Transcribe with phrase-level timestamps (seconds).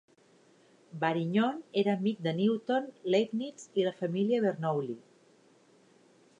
[1.03, 4.97] Varignon era amic de Newton, Leibniz i la família Bernoulli.